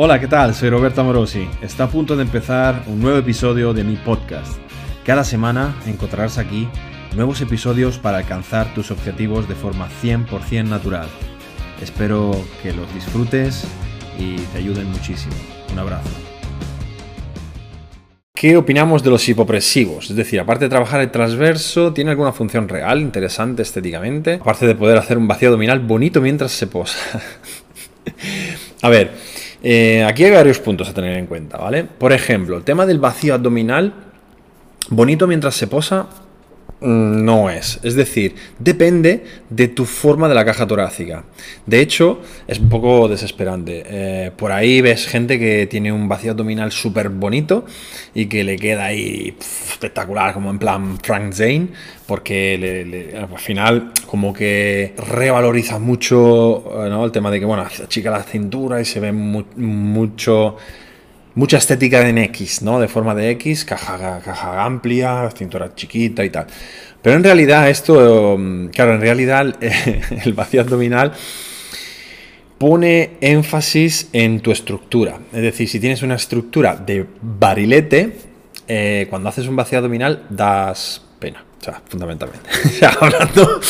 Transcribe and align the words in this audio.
Hola, 0.00 0.20
¿qué 0.20 0.28
tal? 0.28 0.54
Soy 0.54 0.70
Roberto 0.70 1.00
Amorosi. 1.00 1.48
Está 1.60 1.82
a 1.82 1.90
punto 1.90 2.14
de 2.14 2.22
empezar 2.22 2.84
un 2.86 3.00
nuevo 3.00 3.18
episodio 3.18 3.74
de 3.74 3.82
mi 3.82 3.96
podcast. 3.96 4.56
Cada 5.04 5.24
semana 5.24 5.74
encontrarás 5.86 6.38
aquí 6.38 6.68
nuevos 7.16 7.40
episodios 7.40 7.98
para 7.98 8.18
alcanzar 8.18 8.72
tus 8.74 8.92
objetivos 8.92 9.48
de 9.48 9.56
forma 9.56 9.88
100% 10.00 10.68
natural. 10.68 11.08
Espero 11.82 12.30
que 12.62 12.72
los 12.72 12.94
disfrutes 12.94 13.64
y 14.16 14.36
te 14.36 14.58
ayuden 14.58 14.88
muchísimo. 14.88 15.34
Un 15.72 15.80
abrazo. 15.80 16.10
¿Qué 18.36 18.56
opinamos 18.56 19.02
de 19.02 19.10
los 19.10 19.28
hipopresivos? 19.28 20.10
Es 20.10 20.14
decir, 20.14 20.38
aparte 20.38 20.66
de 20.66 20.68
trabajar 20.68 21.00
el 21.00 21.10
transverso, 21.10 21.92
¿tiene 21.92 22.12
alguna 22.12 22.30
función 22.30 22.68
real, 22.68 23.00
interesante 23.00 23.62
estéticamente? 23.62 24.34
Aparte 24.34 24.64
de 24.64 24.76
poder 24.76 24.96
hacer 24.96 25.18
un 25.18 25.26
vacío 25.26 25.48
abdominal 25.48 25.80
bonito 25.80 26.20
mientras 26.20 26.52
se 26.52 26.68
posa. 26.68 27.20
a 28.82 28.88
ver, 28.88 29.10
eh, 29.62 30.04
aquí 30.04 30.24
hay 30.24 30.30
varios 30.30 30.58
puntos 30.60 30.88
a 30.88 30.94
tener 30.94 31.16
en 31.16 31.26
cuenta, 31.26 31.58
¿vale? 31.58 31.84
Por 31.84 32.12
ejemplo, 32.12 32.56
el 32.56 32.64
tema 32.64 32.86
del 32.86 32.98
vacío 32.98 33.34
abdominal, 33.34 33.92
bonito 34.90 35.26
mientras 35.26 35.54
se 35.54 35.66
posa, 35.66 36.06
no 36.80 37.50
es. 37.50 37.80
Es 37.82 37.94
decir, 37.94 38.34
depende 38.58 39.24
de 39.50 39.68
tu 39.68 39.84
forma 39.84 40.28
de 40.28 40.34
la 40.34 40.44
caja 40.44 40.66
torácica. 40.66 41.24
De 41.66 41.80
hecho, 41.80 42.20
es 42.46 42.58
un 42.58 42.68
poco 42.68 43.08
desesperante. 43.08 43.82
Eh, 43.86 44.30
por 44.36 44.52
ahí 44.52 44.80
ves 44.80 45.06
gente 45.06 45.38
que 45.38 45.66
tiene 45.66 45.92
un 45.92 46.08
vacío 46.08 46.32
abdominal 46.32 46.70
súper 46.70 47.08
bonito 47.08 47.66
y 48.14 48.26
que 48.26 48.44
le 48.44 48.56
queda 48.56 48.86
ahí 48.86 49.36
espectacular, 49.40 50.34
como 50.34 50.50
en 50.50 50.58
plan 50.58 50.98
Frank 51.02 51.32
Zane, 51.32 51.68
porque 52.06 53.14
al 53.16 53.38
final 53.38 53.92
como 54.06 54.32
que 54.32 54.94
revaloriza 54.96 55.78
mucho 55.78 56.64
¿no? 56.88 57.04
el 57.04 57.12
tema 57.12 57.30
de 57.30 57.40
que, 57.40 57.44
bueno, 57.44 57.62
achica 57.62 58.10
la 58.10 58.22
cintura 58.22 58.80
y 58.80 58.84
se 58.84 59.00
ve 59.00 59.12
mucho 59.12 60.56
mucha 61.38 61.58
estética 61.58 62.06
en 62.08 62.18
X, 62.18 62.62
¿no? 62.62 62.80
De 62.80 62.88
forma 62.88 63.14
de 63.14 63.30
X, 63.30 63.64
caja, 63.64 64.20
caja 64.24 64.64
amplia, 64.64 65.30
cintura 65.30 65.72
chiquita 65.72 66.24
y 66.24 66.30
tal. 66.30 66.48
Pero 67.00 67.14
en 67.14 67.22
realidad 67.22 67.70
esto, 67.70 68.36
mm, 68.36 68.66
claro, 68.68 68.94
en 68.96 69.00
realidad 69.00 69.54
el 70.26 70.32
vacío 70.34 70.60
abdominal 70.60 71.12
pone 72.58 73.10
énfasis 73.20 74.08
en 74.12 74.40
tu 74.40 74.50
estructura. 74.50 75.20
Es 75.32 75.42
decir, 75.42 75.68
si 75.68 75.78
tienes 75.78 76.02
una 76.02 76.16
estructura 76.16 76.74
de 76.74 77.06
barilete, 77.22 78.14
eh, 78.66 79.06
cuando 79.08 79.28
haces 79.28 79.46
un 79.46 79.54
vacío 79.54 79.78
abdominal 79.78 80.26
das 80.28 81.00
pena. 81.20 81.47
O 81.60 81.64
sea, 81.64 81.82
fundamentalmente. 81.88 82.48
hablando, 83.00 83.60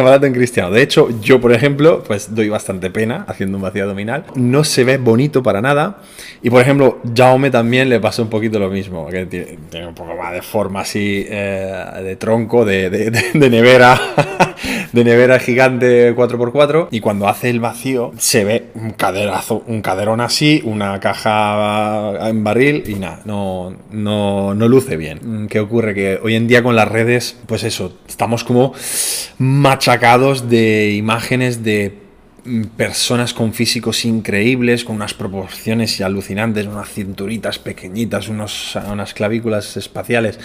hablando, 0.00 0.26
en 0.26 0.34
cristiano. 0.34 0.70
De 0.70 0.82
hecho, 0.82 1.08
yo, 1.20 1.40
por 1.40 1.52
ejemplo, 1.52 2.02
pues 2.06 2.34
doy 2.34 2.50
bastante 2.50 2.90
pena 2.90 3.24
haciendo 3.26 3.56
un 3.56 3.62
vacío 3.62 3.84
abdominal. 3.84 4.24
No 4.34 4.64
se 4.64 4.84
ve 4.84 4.98
bonito 4.98 5.42
para 5.42 5.62
nada. 5.62 6.02
Y, 6.42 6.50
por 6.50 6.60
ejemplo, 6.60 7.00
Jaume 7.14 7.50
también 7.50 7.88
le 7.88 8.00
pasó 8.00 8.22
un 8.22 8.28
poquito 8.28 8.58
lo 8.58 8.68
mismo. 8.68 9.08
Tiene, 9.10 9.86
un 9.86 9.94
poco 9.94 10.14
más 10.14 10.32
de 10.32 10.42
forma 10.42 10.80
así, 10.80 11.26
eh, 11.28 11.84
de 12.02 12.16
tronco, 12.16 12.64
de, 12.64 12.90
de 12.90 13.50
nevera. 13.50 13.98
de 14.96 15.04
nevera 15.04 15.38
gigante 15.38 16.16
4x4 16.16 16.88
y 16.90 17.00
cuando 17.00 17.28
hace 17.28 17.50
el 17.50 17.60
vacío 17.60 18.12
se 18.16 18.44
ve 18.44 18.68
un 18.74 18.92
caderazo, 18.92 19.62
un 19.66 19.82
caderón 19.82 20.22
así, 20.22 20.62
una 20.64 20.98
caja 21.00 22.28
en 22.30 22.42
barril 22.42 22.82
y 22.86 22.94
nada, 22.94 23.20
no, 23.26 23.76
no, 23.90 24.54
no 24.54 24.68
luce 24.68 24.96
bien. 24.96 25.48
¿Qué 25.50 25.60
ocurre? 25.60 25.94
Que 25.94 26.18
hoy 26.22 26.34
en 26.34 26.48
día 26.48 26.62
con 26.62 26.74
las 26.76 26.88
redes, 26.88 27.36
pues 27.44 27.62
eso, 27.64 27.98
estamos 28.08 28.42
como 28.42 28.72
machacados 29.38 30.48
de 30.48 30.94
imágenes 30.94 31.62
de 31.62 32.06
personas 32.76 33.34
con 33.34 33.52
físicos 33.52 34.04
increíbles, 34.04 34.84
con 34.84 34.96
unas 34.96 35.14
proporciones 35.14 36.00
alucinantes, 36.00 36.66
unas 36.66 36.88
cinturitas 36.88 37.58
pequeñitas, 37.58 38.28
unos, 38.28 38.78
unas 38.90 39.14
clavículas 39.14 39.76
espaciales, 39.76 40.38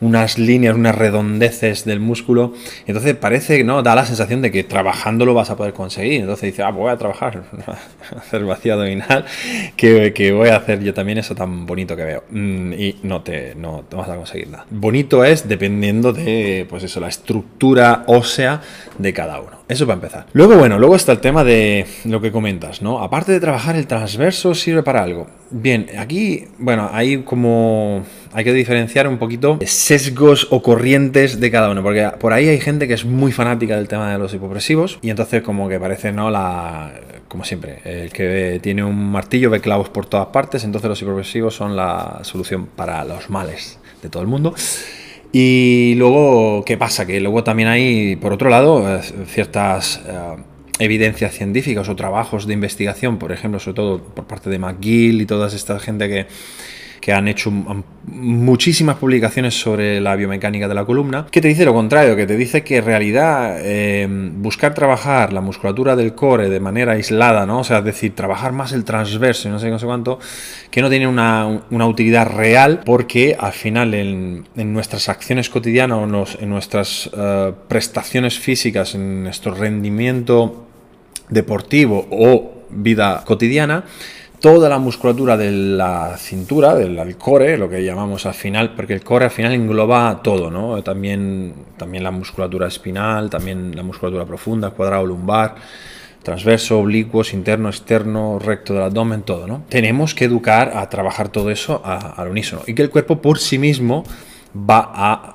unas 0.00 0.38
líneas, 0.38 0.74
unas 0.74 0.94
redondeces 0.94 1.84
del 1.84 2.00
músculo. 2.00 2.54
Entonces 2.86 3.14
parece, 3.16 3.64
¿no? 3.64 3.82
Da 3.82 3.94
la 3.94 4.06
sensación 4.06 4.42
de 4.42 4.50
que 4.50 4.64
trabajando 4.64 5.24
lo 5.24 5.34
vas 5.34 5.50
a 5.50 5.56
poder 5.56 5.72
conseguir. 5.72 6.20
Entonces 6.20 6.50
dice, 6.50 6.62
ah, 6.62 6.70
pues 6.70 6.78
voy 6.78 6.90
a 6.92 6.96
trabajar, 6.96 7.42
hacer 8.16 8.44
vacío 8.44 8.74
abdominal, 8.74 9.24
que, 9.76 10.12
que, 10.12 10.32
voy 10.32 10.48
a 10.48 10.56
hacer 10.56 10.82
yo 10.82 10.94
también 10.94 11.18
eso 11.18 11.34
tan 11.34 11.66
bonito 11.66 11.96
que 11.96 12.04
veo. 12.04 12.24
Mm, 12.30 12.72
y 12.72 12.96
no 13.02 13.22
te, 13.22 13.54
no 13.54 13.84
vas 13.90 14.08
a 14.08 14.16
conseguir 14.16 14.48
nada. 14.48 14.66
Bonito 14.70 15.24
es 15.24 15.48
dependiendo 15.48 16.12
de, 16.12 16.66
pues 16.68 16.84
eso, 16.84 17.00
la 17.00 17.08
estructura 17.08 18.04
ósea 18.06 18.60
de 18.98 19.12
cada 19.12 19.40
uno. 19.40 19.58
Eso 19.68 19.86
para 19.86 19.96
empezar. 19.96 20.26
Luego, 20.32 20.56
bueno, 20.56 20.78
luego 20.78 20.96
está 20.96 21.12
el 21.12 21.18
tema 21.18 21.44
de 21.44 21.86
lo 22.06 22.22
que 22.22 22.32
comentas, 22.32 22.80
¿no? 22.80 23.00
Aparte 23.00 23.32
de 23.32 23.40
trabajar 23.40 23.76
el 23.76 23.86
transverso, 23.86 24.54
sirve 24.54 24.82
para 24.82 25.02
algo. 25.02 25.26
Bien, 25.50 25.88
aquí, 25.98 26.46
bueno, 26.58 26.88
hay 26.90 27.18
como. 27.18 28.02
Hay 28.32 28.44
que 28.44 28.52
diferenciar 28.52 29.08
un 29.08 29.18
poquito 29.18 29.58
sesgos 29.64 30.48
o 30.50 30.62
corrientes 30.62 31.40
de 31.40 31.50
cada 31.50 31.70
uno, 31.70 31.82
porque 31.82 32.10
por 32.20 32.32
ahí 32.32 32.48
hay 32.48 32.60
gente 32.60 32.86
que 32.86 32.94
es 32.94 33.04
muy 33.04 33.32
fanática 33.32 33.76
del 33.76 33.88
tema 33.88 34.12
de 34.12 34.18
los 34.18 34.34
hipopresivos 34.34 34.98
y 35.02 35.10
entonces, 35.10 35.42
como 35.42 35.68
que 35.68 35.78
parece, 35.78 36.12
¿no? 36.12 36.30
La. 36.30 36.92
Como 37.28 37.44
siempre, 37.44 37.80
el 37.84 38.10
que 38.10 38.58
tiene 38.62 38.82
un 38.82 39.10
martillo 39.10 39.50
ve 39.50 39.60
clavos 39.60 39.90
por 39.90 40.06
todas 40.06 40.28
partes, 40.28 40.64
entonces 40.64 40.88
los 40.88 41.02
hipopresivos 41.02 41.54
son 41.54 41.76
la 41.76 42.20
solución 42.22 42.66
para 42.66 43.04
los 43.04 43.28
males 43.28 43.78
de 44.02 44.08
todo 44.08 44.22
el 44.22 44.28
mundo. 44.28 44.54
Y 45.30 45.94
luego, 45.96 46.64
¿qué 46.64 46.78
pasa? 46.78 47.06
Que 47.06 47.20
luego 47.20 47.44
también 47.44 47.68
hay, 47.68 48.16
por 48.16 48.32
otro 48.32 48.48
lado, 48.48 48.96
eh, 48.96 49.02
ciertas 49.26 50.00
eh, 50.06 50.36
evidencias 50.78 51.34
científicas 51.34 51.88
o 51.88 51.96
trabajos 51.96 52.46
de 52.46 52.54
investigación, 52.54 53.18
por 53.18 53.32
ejemplo, 53.32 53.60
sobre 53.60 53.74
todo 53.74 54.02
por 54.02 54.26
parte 54.26 54.48
de 54.48 54.58
McGill 54.58 55.20
y 55.20 55.26
toda 55.26 55.48
esta 55.48 55.78
gente 55.80 56.08
que 56.08 56.26
que 57.08 57.14
han 57.14 57.26
hecho 57.26 57.50
muchísimas 58.04 58.96
publicaciones 58.96 59.58
sobre 59.58 59.98
la 59.98 60.14
biomecánica 60.14 60.68
de 60.68 60.74
la 60.74 60.84
columna, 60.84 61.24
que 61.30 61.40
te 61.40 61.48
dice 61.48 61.64
lo 61.64 61.72
contrario, 61.72 62.14
que 62.16 62.26
te 62.26 62.36
dice 62.36 62.62
que 62.62 62.76
en 62.76 62.84
realidad 62.84 63.64
em, 63.64 64.42
buscar 64.42 64.74
trabajar 64.74 65.32
la 65.32 65.40
musculatura 65.40 65.96
del 65.96 66.14
core 66.14 66.50
de 66.50 66.60
manera 66.60 66.92
aislada, 66.92 67.46
¿no? 67.46 67.60
O 67.60 67.64
sea, 67.64 67.78
es 67.78 67.84
decir, 67.84 68.14
trabajar 68.14 68.52
más 68.52 68.72
el 68.72 68.84
transverso 68.84 69.48
y 69.48 69.52
no 69.52 69.58
sé, 69.58 69.70
no 69.70 69.78
sé 69.78 69.86
cuánto, 69.86 70.18
que 70.70 70.82
no 70.82 70.90
tiene 70.90 71.08
una, 71.08 71.62
utilidad 71.70 72.26
real 72.26 72.82
porque 72.84 73.34
al 73.40 73.54
final 73.54 73.94
en, 73.94 74.44
nuestras 74.54 75.08
acciones 75.08 75.48
cotidianas, 75.48 76.36
en 76.38 76.50
nuestras 76.50 77.08
eh, 77.16 77.54
prestaciones 77.68 78.38
físicas, 78.38 78.94
en 78.94 79.22
nuestro 79.22 79.54
rendimiento 79.54 80.66
deportivo 81.30 82.06
o 82.10 82.66
vida 82.68 83.22
cotidiana, 83.24 83.84
toda 84.40 84.68
la 84.68 84.78
musculatura 84.78 85.36
de 85.36 85.50
la 85.50 86.16
cintura, 86.16 86.74
del 86.74 87.16
core, 87.16 87.58
lo 87.58 87.68
que 87.68 87.84
llamamos 87.84 88.26
al 88.26 88.34
final, 88.34 88.74
porque 88.74 88.94
el 88.94 89.02
core 89.02 89.26
al 89.26 89.30
final 89.30 89.52
engloba 89.52 90.20
todo, 90.22 90.50
¿no? 90.50 90.82
También, 90.82 91.54
también 91.76 92.04
la 92.04 92.10
musculatura 92.10 92.66
espinal, 92.68 93.30
también 93.30 93.74
la 93.74 93.82
musculatura 93.82 94.24
profunda, 94.24 94.70
cuadrado 94.70 95.06
lumbar, 95.06 95.56
transverso, 96.22 96.78
oblicuos, 96.78 97.32
interno, 97.32 97.68
externo, 97.68 98.38
recto 98.38 98.74
del 98.74 98.82
abdomen, 98.82 99.22
todo, 99.22 99.46
¿no? 99.46 99.62
Tenemos 99.68 100.14
que 100.14 100.26
educar 100.26 100.72
a 100.76 100.88
trabajar 100.88 101.28
todo 101.30 101.50
eso 101.50 101.82
al 101.84 102.28
unísono 102.28 102.62
y 102.66 102.74
que 102.74 102.82
el 102.82 102.90
cuerpo 102.90 103.20
por 103.20 103.38
sí 103.38 103.58
mismo 103.58 104.04
va 104.54 104.90
a 104.94 105.34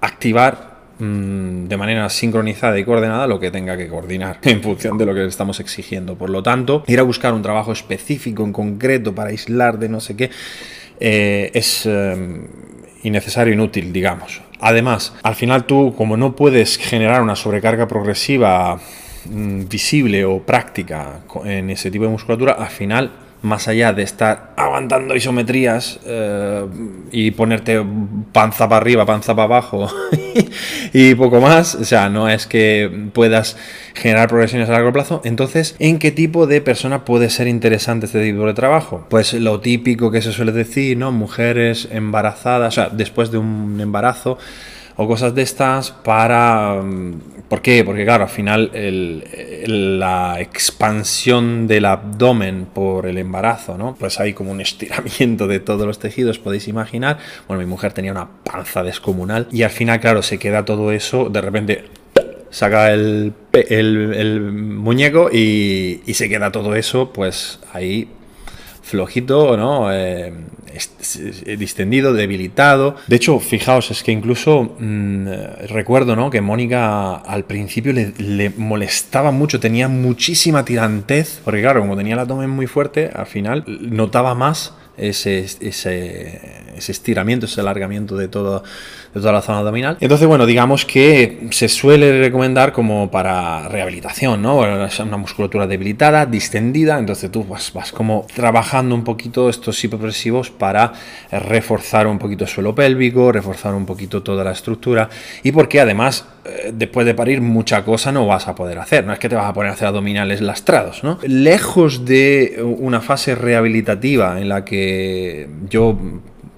activar 0.00 0.67
de 0.98 1.76
manera 1.76 2.08
sincronizada 2.08 2.78
y 2.78 2.84
coordinada 2.84 3.26
lo 3.26 3.38
que 3.38 3.50
tenga 3.50 3.76
que 3.76 3.88
coordinar 3.88 4.38
en 4.42 4.62
función 4.62 4.98
de 4.98 5.06
lo 5.06 5.14
que 5.14 5.24
estamos 5.26 5.60
exigiendo. 5.60 6.16
Por 6.16 6.30
lo 6.30 6.42
tanto, 6.42 6.84
ir 6.86 6.98
a 6.98 7.02
buscar 7.02 7.32
un 7.34 7.42
trabajo 7.42 7.72
específico, 7.72 8.44
en 8.44 8.52
concreto, 8.52 9.14
para 9.14 9.30
aislar 9.30 9.78
de 9.78 9.88
no 9.88 10.00
sé 10.00 10.16
qué, 10.16 10.30
eh, 11.00 11.50
es 11.54 11.86
eh, 11.86 12.40
innecesario, 13.02 13.54
inútil, 13.54 13.92
digamos. 13.92 14.42
Además, 14.60 15.14
al 15.22 15.36
final 15.36 15.64
tú, 15.64 15.94
como 15.96 16.16
no 16.16 16.34
puedes 16.34 16.78
generar 16.78 17.22
una 17.22 17.36
sobrecarga 17.36 17.86
progresiva 17.86 18.80
mm, 19.26 19.68
visible 19.68 20.24
o 20.24 20.42
práctica 20.42 21.20
en 21.44 21.70
ese 21.70 21.90
tipo 21.90 22.04
de 22.04 22.10
musculatura, 22.10 22.54
al 22.54 22.70
final 22.70 23.27
más 23.42 23.68
allá 23.68 23.92
de 23.92 24.02
estar 24.02 24.52
aguantando 24.56 25.14
isometrías 25.14 26.00
eh, 26.04 26.66
y 27.12 27.30
ponerte 27.30 27.84
panza 28.32 28.68
para 28.68 28.80
arriba, 28.80 29.06
panza 29.06 29.34
para 29.34 29.44
abajo 29.44 29.88
y 30.92 31.14
poco 31.14 31.40
más, 31.40 31.74
o 31.76 31.84
sea, 31.84 32.08
no 32.08 32.28
es 32.28 32.46
que 32.46 33.08
puedas 33.12 33.56
generar 33.94 34.28
progresiones 34.28 34.68
a 34.68 34.72
largo 34.72 34.92
plazo, 34.92 35.20
entonces, 35.24 35.76
¿en 35.78 35.98
qué 35.98 36.10
tipo 36.10 36.46
de 36.46 36.60
persona 36.60 37.04
puede 37.04 37.30
ser 37.30 37.46
interesante 37.46 38.06
este 38.06 38.22
tipo 38.24 38.46
de 38.46 38.54
trabajo? 38.54 39.06
Pues 39.08 39.34
lo 39.34 39.60
típico 39.60 40.10
que 40.10 40.22
se 40.22 40.32
suele 40.32 40.52
decir, 40.52 40.96
¿no? 40.96 41.12
Mujeres 41.12 41.88
embarazadas, 41.90 42.74
o 42.74 42.74
sea, 42.74 42.88
después 42.90 43.30
de 43.30 43.38
un 43.38 43.80
embarazo, 43.80 44.38
o 44.96 45.06
cosas 45.06 45.34
de 45.34 45.42
estas 45.42 45.92
para... 45.92 46.82
¿Por 47.48 47.62
qué? 47.62 47.82
Porque 47.82 48.04
claro, 48.04 48.24
al 48.24 48.30
final 48.30 48.70
la 49.66 50.40
expansión 50.40 51.66
del 51.66 51.86
abdomen 51.86 52.66
por 52.66 53.06
el 53.06 53.16
embarazo, 53.16 53.78
¿no? 53.78 53.94
Pues 53.98 54.20
hay 54.20 54.34
como 54.34 54.50
un 54.50 54.60
estiramiento 54.60 55.46
de 55.46 55.58
todos 55.60 55.86
los 55.86 55.98
tejidos, 55.98 56.38
podéis 56.38 56.68
imaginar. 56.68 57.18
Bueno, 57.46 57.60
mi 57.62 57.66
mujer 57.66 57.92
tenía 57.92 58.12
una 58.12 58.28
panza 58.44 58.82
descomunal 58.82 59.48
y 59.50 59.62
al 59.62 59.70
final, 59.70 60.00
claro, 60.00 60.22
se 60.22 60.38
queda 60.38 60.64
todo 60.64 60.92
eso, 60.92 61.30
de 61.30 61.40
repente 61.40 61.84
saca 62.50 62.92
el, 62.92 63.32
muñeco 64.52 65.30
y 65.32 66.02
se 66.12 66.28
queda 66.28 66.52
todo 66.52 66.74
eso, 66.74 67.12
pues 67.12 67.60
ahí 67.72 68.08
flojito, 68.88 69.56
¿no? 69.56 69.92
Eh, 69.92 70.32
distendido, 71.58 72.12
debilitado. 72.12 72.96
De 73.06 73.16
hecho, 73.16 73.38
fijaos, 73.40 73.90
es 73.90 74.02
que 74.02 74.12
incluso 74.12 74.76
mm, 74.78 75.26
recuerdo, 75.68 76.16
¿no? 76.16 76.30
Que 76.30 76.40
Mónica 76.40 77.16
al 77.16 77.44
principio 77.44 77.92
le, 77.92 78.50
molestaba 78.56 79.30
mucho, 79.30 79.60
tenía 79.60 79.88
muchísima 79.88 80.64
tirantez, 80.64 81.40
porque 81.44 81.60
claro, 81.60 81.80
como 81.80 81.96
tenía 81.96 82.14
el 82.14 82.20
abdomen 82.20 82.50
muy 82.50 82.66
fuerte, 82.66 83.10
al 83.14 83.26
final 83.26 83.64
notaba 83.66 84.34
más 84.34 84.74
ese, 84.96 85.40
ese, 85.60 86.40
ese 86.78 86.92
estiramiento, 86.92 87.46
ese 87.46 87.60
alargamiento 87.60 88.16
de, 88.16 88.28
todo, 88.28 88.62
toda 89.12 89.32
la 89.32 89.42
zona 89.42 89.58
abdominal. 89.58 89.96
Entonces, 90.00 90.26
bueno, 90.26 90.46
digamos 90.46 90.84
que 90.84 91.48
se 91.50 91.68
suele 91.68 92.20
recomendar 92.20 92.72
como 92.72 93.10
para 93.10 93.68
rehabilitación, 93.68 94.42
¿no? 94.42 94.58
Una 94.58 95.16
musculatura 95.16 95.66
debilitada, 95.66 96.26
distendida, 96.26 96.98
entonces 96.98 97.30
tú 97.30 97.44
vas, 97.44 97.72
vas 97.72 97.92
como 97.92 98.26
trabajando 98.34 98.94
un 98.94 99.04
poquito 99.04 99.48
estos 99.48 99.82
hipopresivos 99.84 100.50
para 100.50 100.92
reforzar 101.30 102.06
un 102.06 102.18
poquito 102.18 102.44
el 102.44 102.50
suelo 102.50 102.74
pélvico, 102.74 103.32
reforzar 103.32 103.74
un 103.74 103.86
poquito 103.86 104.22
toda 104.22 104.44
la 104.44 104.52
estructura 104.52 105.08
y 105.42 105.52
porque 105.52 105.80
además 105.80 106.26
eh, 106.44 106.72
después 106.72 107.06
de 107.06 107.14
parir 107.14 107.40
mucha 107.40 107.84
cosa 107.84 108.12
no 108.12 108.26
vas 108.26 108.48
a 108.48 108.54
poder 108.54 108.78
hacer, 108.78 109.04
no 109.04 109.12
es 109.12 109.18
que 109.18 109.28
te 109.28 109.34
vas 109.34 109.46
a 109.46 109.52
poner 109.52 109.70
a 109.70 109.74
hacer 109.74 109.88
abdominales 109.88 110.40
lastrados, 110.40 111.04
¿no? 111.04 111.18
Lejos 111.22 112.04
de 112.04 112.62
una 112.62 113.00
fase 113.00 113.34
rehabilitativa 113.34 114.40
en 114.40 114.48
la 114.48 114.64
que 114.64 115.48
yo 115.68 115.98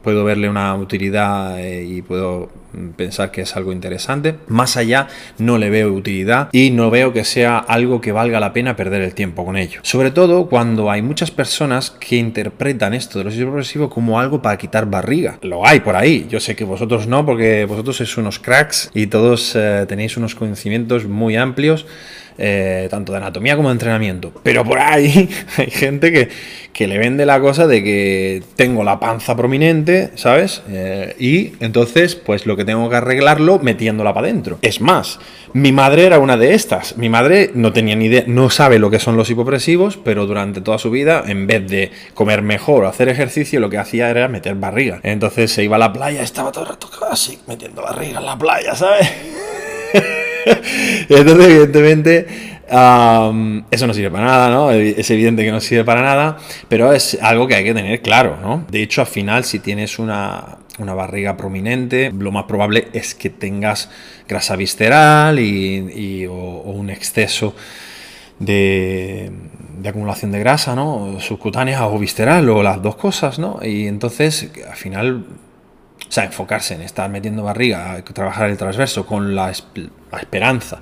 puedo 0.02 0.24
verle 0.24 0.48
una 0.48 0.74
utilidad 0.74 1.60
eh, 1.60 1.84
y 1.84 2.02
puedo 2.02 2.50
pensar 2.96 3.30
que 3.30 3.42
es 3.42 3.56
algo 3.56 3.72
interesante. 3.72 4.36
Más 4.48 4.76
allá 4.76 5.08
no 5.38 5.58
le 5.58 5.70
veo 5.70 5.92
utilidad 5.92 6.48
y 6.52 6.70
no 6.70 6.90
veo 6.90 7.12
que 7.12 7.24
sea 7.24 7.58
algo 7.58 8.00
que 8.00 8.12
valga 8.12 8.40
la 8.40 8.52
pena 8.52 8.76
perder 8.76 9.02
el 9.02 9.14
tiempo 9.14 9.44
con 9.44 9.56
ello. 9.56 9.80
Sobre 9.82 10.10
todo 10.10 10.46
cuando 10.46 10.90
hay 10.90 11.02
muchas 11.02 11.30
personas 11.30 11.90
que 11.90 12.16
interpretan 12.16 12.94
esto 12.94 13.18
de 13.18 13.24
los 13.24 13.34
progresivo 13.34 13.90
como 13.90 14.20
algo 14.20 14.42
para 14.42 14.58
quitar 14.58 14.86
barriga. 14.86 15.38
Lo 15.42 15.66
hay 15.66 15.80
por 15.80 15.96
ahí. 15.96 16.26
Yo 16.28 16.40
sé 16.40 16.54
que 16.54 16.64
vosotros 16.64 17.06
no 17.06 17.24
porque 17.24 17.64
vosotros 17.64 17.96
sois 17.96 18.16
unos 18.18 18.38
cracks 18.38 18.90
y 18.94 19.06
todos 19.06 19.56
eh, 19.56 19.86
tenéis 19.88 20.16
unos 20.16 20.34
conocimientos 20.34 21.06
muy 21.06 21.36
amplios 21.36 21.86
eh, 22.38 22.88
tanto 22.90 23.12
de 23.12 23.18
anatomía 23.18 23.56
como 23.56 23.68
de 23.68 23.72
entrenamiento. 23.72 24.32
Pero 24.42 24.64
por 24.64 24.78
ahí 24.78 25.28
hay 25.56 25.70
gente 25.70 26.12
que, 26.12 26.28
que, 26.72 26.86
le 26.86 26.98
vende 26.98 27.26
la 27.26 27.40
cosa 27.40 27.66
de 27.66 27.82
que 27.82 28.42
tengo 28.56 28.84
la 28.84 29.00
panza 29.00 29.36
prominente, 29.36 30.10
¿sabes? 30.14 30.62
Eh, 30.68 31.14
y 31.18 31.52
entonces, 31.64 32.14
pues 32.14 32.46
lo 32.46 32.56
que 32.56 32.64
tengo 32.64 32.88
que 32.88 32.96
arreglarlo 32.96 33.58
metiéndola 33.58 34.14
para 34.14 34.28
adentro. 34.28 34.58
Es 34.62 34.80
más, 34.80 35.18
mi 35.52 35.72
madre 35.72 36.06
era 36.06 36.18
una 36.18 36.36
de 36.36 36.54
estas. 36.54 36.96
Mi 36.96 37.08
madre 37.08 37.50
no 37.54 37.72
tenía 37.72 37.96
ni 37.96 38.06
idea, 38.06 38.24
no 38.26 38.50
sabe 38.50 38.78
lo 38.78 38.90
que 38.90 38.98
son 38.98 39.16
los 39.16 39.28
hipopresivos, 39.30 39.96
pero 39.96 40.26
durante 40.26 40.60
toda 40.60 40.78
su 40.78 40.90
vida, 40.90 41.24
en 41.26 41.46
vez 41.46 41.68
de 41.68 41.90
comer 42.14 42.42
mejor 42.42 42.84
o 42.84 42.88
hacer 42.88 43.08
ejercicio, 43.08 43.60
lo 43.60 43.70
que 43.70 43.78
hacía 43.78 44.10
era 44.10 44.28
meter 44.28 44.54
barriga. 44.54 45.00
Entonces 45.02 45.50
se 45.52 45.64
iba 45.64 45.76
a 45.76 45.80
la 45.80 45.92
playa, 45.92 46.22
estaba 46.22 46.52
todo 46.52 46.64
el 46.64 46.70
rato 46.70 46.88
así, 47.10 47.38
metiendo 47.46 47.82
barriga 47.82 48.18
en 48.18 48.26
la 48.26 48.38
playa, 48.38 48.74
¿sabes? 48.74 49.10
Entonces, 51.08 51.46
evidentemente, 51.46 52.26
eso 52.70 53.86
no 53.86 53.94
sirve 53.94 54.10
para 54.10 54.26
nada, 54.26 54.50
¿no? 54.50 54.70
Es 54.70 55.10
evidente 55.10 55.44
que 55.44 55.50
no 55.50 55.60
sirve 55.60 55.84
para 55.84 56.02
nada, 56.02 56.38
pero 56.68 56.92
es 56.92 57.18
algo 57.20 57.46
que 57.46 57.56
hay 57.56 57.64
que 57.64 57.74
tener 57.74 58.00
claro, 58.00 58.36
¿no? 58.40 58.64
De 58.70 58.82
hecho, 58.82 59.00
al 59.00 59.06
final, 59.06 59.44
si 59.44 59.58
tienes 59.58 59.98
una, 59.98 60.58
barriga 60.78 61.36
prominente, 61.36 62.12
lo 62.16 62.32
más 62.32 62.44
probable 62.44 62.88
es 62.92 63.14
que 63.14 63.28
tengas 63.28 63.90
grasa 64.28 64.56
visceral 64.56 65.38
y, 65.38 66.26
o, 66.26 66.32
un 66.32 66.90
exceso 66.90 67.54
de, 68.38 69.30
de, 69.78 69.88
acumulación 69.88 70.30
de 70.30 70.38
grasa, 70.38 70.74
¿no? 70.74 71.18
Subcutánea 71.20 71.86
o 71.86 71.98
visceral, 71.98 72.48
o 72.48 72.62
las 72.62 72.80
dos 72.80 72.96
cosas, 72.96 73.38
¿no? 73.38 73.58
Y 73.62 73.88
entonces, 73.88 74.50
al 74.68 74.76
final 74.76 75.24
o 76.10 76.12
sea, 76.12 76.24
enfocarse 76.24 76.74
en 76.74 76.82
estar 76.82 77.08
metiendo 77.08 77.44
barriga, 77.44 78.02
trabajar 78.12 78.50
el 78.50 78.56
transverso 78.56 79.06
con 79.06 79.36
la, 79.36 79.52
esperanza 80.20 80.80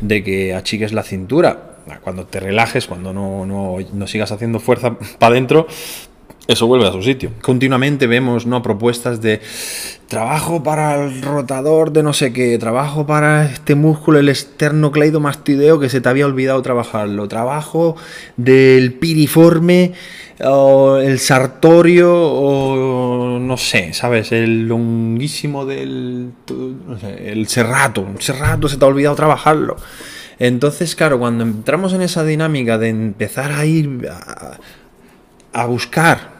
de 0.00 0.24
que 0.24 0.54
achiques 0.54 0.94
la 0.94 1.02
cintura, 1.02 1.76
cuando 2.02 2.24
te 2.24 2.40
relajes, 2.40 2.86
cuando 2.86 3.12
no, 3.12 3.44
no 3.44 4.06
sigas 4.06 4.32
haciendo 4.32 4.60
fuerza 4.60 4.96
para 5.18 5.32
adentro, 5.32 5.66
eso 6.48 6.66
vuelve 6.66 6.88
a 6.88 6.92
su 6.92 7.02
sitio. 7.02 7.30
Continuamente 7.40 8.06
vemos 8.06 8.46
¿no? 8.46 8.62
propuestas 8.62 9.20
de 9.20 9.40
trabajo 10.08 10.62
para 10.62 11.04
el 11.04 11.22
rotador 11.22 11.92
de 11.92 12.02
no 12.02 12.12
sé 12.12 12.32
qué, 12.32 12.58
trabajo 12.58 13.06
para 13.06 13.46
este 13.46 13.76
músculo, 13.76 14.18
el 14.18 14.28
esternocleidomastideo 14.28 15.78
que 15.78 15.88
se 15.88 16.00
te 16.00 16.08
había 16.08 16.26
olvidado 16.26 16.60
trabajarlo, 16.60 17.28
trabajo 17.28 17.96
del 18.36 18.94
piriforme 18.94 19.92
o 20.44 20.96
el 20.96 21.20
sartorio 21.20 22.12
o 22.12 23.21
no 23.38 23.56
sé, 23.56 23.92
¿sabes? 23.92 24.32
El 24.32 24.68
longuísimo 24.68 25.66
del... 25.66 26.32
El 27.02 27.46
serrato, 27.48 28.06
el 28.08 28.20
serrato 28.20 28.68
se 28.68 28.76
te 28.76 28.84
ha 28.84 28.88
olvidado 28.88 29.14
trabajarlo. 29.14 29.76
Entonces, 30.38 30.96
claro, 30.96 31.18
cuando 31.18 31.44
entramos 31.44 31.92
en 31.92 32.02
esa 32.02 32.24
dinámica 32.24 32.78
de 32.78 32.88
empezar 32.88 33.52
a 33.52 33.64
ir 33.64 34.08
a, 34.10 34.58
a 35.52 35.66
buscar 35.66 36.32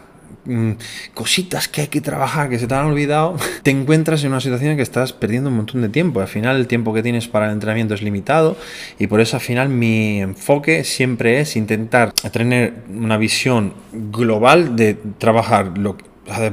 Mm, 0.44 0.72
cositas 1.14 1.68
que 1.68 1.82
hay 1.82 1.86
que 1.86 2.00
trabajar 2.00 2.48
que 2.48 2.58
se 2.58 2.66
te 2.66 2.74
han 2.74 2.86
olvidado, 2.86 3.36
te 3.62 3.70
encuentras 3.70 4.24
en 4.24 4.30
una 4.30 4.40
situación 4.40 4.72
en 4.72 4.76
que 4.76 4.82
estás 4.82 5.12
perdiendo 5.12 5.50
un 5.50 5.56
montón 5.56 5.82
de 5.82 5.88
tiempo. 5.88 6.20
Al 6.20 6.26
final 6.26 6.56
el 6.56 6.66
tiempo 6.66 6.92
que 6.92 7.02
tienes 7.02 7.28
para 7.28 7.46
el 7.46 7.52
entrenamiento 7.52 7.94
es 7.94 8.02
limitado 8.02 8.56
y 8.98 9.06
por 9.06 9.20
eso 9.20 9.36
al 9.36 9.42
final 9.42 9.68
mi 9.68 10.20
enfoque 10.20 10.82
siempre 10.82 11.40
es 11.40 11.54
intentar 11.54 12.12
tener 12.32 12.74
una 12.92 13.18
visión 13.18 13.74
global 13.92 14.74
de 14.74 14.96
trabajar, 15.18 15.78
lo, 15.78 15.96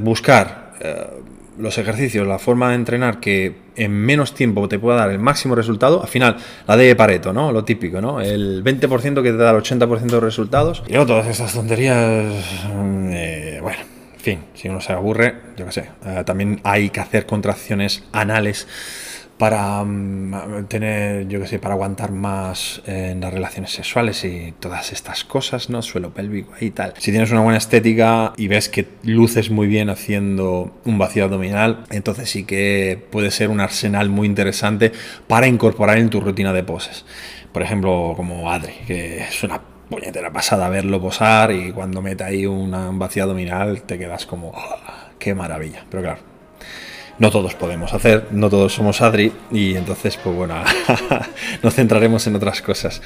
buscar 0.00 0.72
eh, 0.80 1.06
los 1.58 1.76
ejercicios, 1.78 2.26
la 2.26 2.38
forma 2.38 2.70
de 2.70 2.76
entrenar 2.76 3.20
que 3.20 3.54
en 3.76 3.92
menos 3.92 4.34
tiempo 4.34 4.68
te 4.68 4.78
pueda 4.78 4.98
dar 4.98 5.10
el 5.10 5.18
máximo 5.18 5.54
resultado, 5.54 6.02
al 6.02 6.08
final, 6.08 6.36
la 6.66 6.76
de 6.76 6.94
Pareto, 6.96 7.32
¿no? 7.32 7.52
Lo 7.52 7.64
típico, 7.64 8.00
¿no? 8.00 8.20
El 8.20 8.64
20% 8.64 9.22
que 9.22 9.30
te 9.30 9.36
da 9.36 9.50
el 9.50 9.56
80% 9.56 10.06
de 10.06 10.20
resultados. 10.20 10.82
Y 10.86 10.92
luego 10.92 11.06
todas 11.06 11.26
estas 11.26 11.52
tonterías, 11.52 12.32
mm, 12.74 13.10
eh, 13.12 13.58
bueno, 13.62 13.80
en 14.14 14.20
fin, 14.20 14.38
si 14.54 14.68
uno 14.68 14.80
se 14.80 14.92
aburre, 14.92 15.34
yo 15.56 15.66
qué 15.66 15.72
sé. 15.72 15.88
Eh, 16.04 16.22
también 16.24 16.60
hay 16.64 16.90
que 16.90 17.00
hacer 17.00 17.26
contracciones 17.26 18.04
anales 18.12 18.66
para 19.40 19.82
mm, 19.82 20.66
tener, 20.68 21.26
yo 21.26 21.40
qué 21.40 21.46
sé, 21.46 21.58
para 21.58 21.72
aguantar 21.72 22.12
más 22.12 22.82
en 22.86 23.22
las 23.22 23.32
relaciones 23.32 23.72
sexuales 23.72 24.22
y 24.26 24.52
todas 24.60 24.92
estas 24.92 25.24
cosas, 25.24 25.70
¿no? 25.70 25.80
Suelo 25.80 26.12
pélvico 26.12 26.52
y 26.60 26.70
tal. 26.72 26.92
Si 26.98 27.10
tienes 27.10 27.30
una 27.30 27.40
buena 27.40 27.56
estética 27.56 28.34
y 28.36 28.48
ves 28.48 28.68
que 28.68 28.86
luces 29.02 29.50
muy 29.50 29.66
bien 29.66 29.88
haciendo 29.88 30.78
un 30.84 30.98
vacío 30.98 31.24
abdominal, 31.24 31.84
entonces 31.90 32.28
sí 32.28 32.44
que 32.44 33.02
puede 33.10 33.30
ser 33.30 33.48
un 33.48 33.60
arsenal 33.60 34.10
muy 34.10 34.26
interesante 34.28 34.92
para 35.26 35.46
incorporar 35.46 35.96
en 35.96 36.10
tu 36.10 36.20
rutina 36.20 36.52
de 36.52 36.62
poses. 36.62 37.06
Por 37.50 37.62
ejemplo, 37.62 38.12
como 38.16 38.52
Adri, 38.52 38.74
que 38.86 39.22
es 39.22 39.42
una 39.42 39.58
puñetera 39.88 40.30
pasada 40.30 40.68
verlo 40.68 41.00
posar 41.00 41.50
y 41.50 41.72
cuando 41.72 42.02
mete 42.02 42.24
ahí 42.24 42.44
un 42.44 42.98
vacío 42.98 43.22
abdominal 43.22 43.84
te 43.84 43.98
quedas 43.98 44.26
como, 44.26 44.48
oh, 44.48 44.76
qué 45.18 45.34
maravilla. 45.34 45.86
Pero 45.88 46.02
claro, 46.02 46.20
no 47.20 47.30
todos 47.30 47.54
podemos 47.54 47.94
hacer, 47.94 48.26
no 48.32 48.50
todos 48.50 48.74
somos 48.74 49.00
Adri 49.02 49.32
y 49.52 49.76
entonces 49.76 50.16
pues 50.16 50.34
bueno, 50.34 50.56
nos 51.62 51.74
centraremos 51.74 52.26
en 52.26 52.34
otras 52.34 52.62
cosas. 52.62 53.00